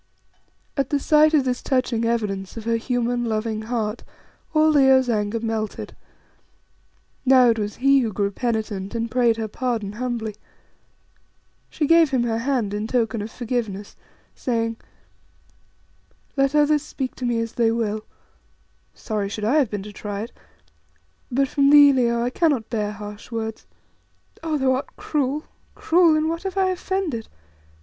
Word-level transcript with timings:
At 0.75 0.89
the 0.89 0.99
sight 0.99 1.35
of 1.35 1.45
this 1.45 1.61
touching 1.61 2.05
evidence 2.05 2.57
of 2.57 2.63
her 2.65 2.77
human, 2.77 3.23
loving 3.25 3.61
heart 3.61 4.03
all 4.51 4.71
Leo's 4.71 5.11
anger 5.11 5.39
melted. 5.39 5.95
Now 7.23 7.49
it 7.51 7.59
was 7.59 7.75
he 7.75 7.99
who 7.99 8.11
grew 8.11 8.31
penitent 8.31 8.95
and 8.95 9.11
prayed 9.11 9.37
her 9.37 9.47
pardon 9.47 9.91
humbly. 9.91 10.33
She 11.69 11.85
gave 11.85 12.09
him 12.09 12.23
her 12.23 12.39
hand 12.39 12.73
in 12.73 12.87
token 12.87 13.21
of 13.21 13.29
forgiveness, 13.29 13.95
saying 14.33 14.77
"Let 16.35 16.55
others 16.55 16.81
speak 16.81 17.13
to 17.17 17.25
me 17.27 17.39
as 17.39 17.51
they 17.53 17.69
will" 17.71 18.03
(sorry 18.95 19.29
should 19.29 19.45
I 19.45 19.57
have 19.57 19.69
been 19.69 19.83
to 19.83 19.93
try 19.93 20.21
it!) 20.21 20.31
"but 21.31 21.47
from 21.47 21.69
thee, 21.69 21.93
Leo, 21.93 22.23
I 22.23 22.31
cannot 22.31 22.71
bear 22.71 22.91
harsh 22.91 23.29
words. 23.31 23.67
Oh, 24.41 24.57
thou 24.57 24.71
art 24.71 24.95
cruel, 24.97 25.43
cruel. 25.75 26.15
In 26.15 26.27
what 26.27 26.41
have 26.41 26.57
I 26.57 26.71
offended? 26.71 27.27